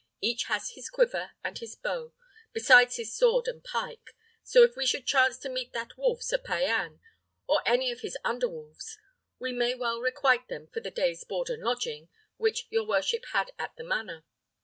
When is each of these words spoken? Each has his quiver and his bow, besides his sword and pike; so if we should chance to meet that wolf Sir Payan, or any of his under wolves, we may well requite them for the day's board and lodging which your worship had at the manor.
Each 0.19 0.45
has 0.45 0.71
his 0.71 0.89
quiver 0.89 1.33
and 1.43 1.59
his 1.59 1.75
bow, 1.75 2.11
besides 2.53 2.95
his 2.95 3.13
sword 3.15 3.47
and 3.47 3.63
pike; 3.63 4.15
so 4.41 4.63
if 4.63 4.75
we 4.75 4.83
should 4.83 5.05
chance 5.05 5.37
to 5.37 5.47
meet 5.47 5.73
that 5.73 5.95
wolf 5.95 6.23
Sir 6.23 6.39
Payan, 6.39 6.99
or 7.47 7.61
any 7.67 7.91
of 7.91 8.01
his 8.01 8.17
under 8.23 8.49
wolves, 8.49 8.97
we 9.37 9.53
may 9.53 9.75
well 9.75 9.99
requite 10.01 10.47
them 10.47 10.65
for 10.73 10.79
the 10.79 10.89
day's 10.89 11.23
board 11.23 11.49
and 11.51 11.61
lodging 11.61 12.09
which 12.37 12.65
your 12.71 12.87
worship 12.87 13.25
had 13.31 13.51
at 13.59 13.75
the 13.75 13.83
manor. 13.83 14.23